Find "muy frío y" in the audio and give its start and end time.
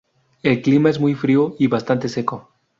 0.99-1.67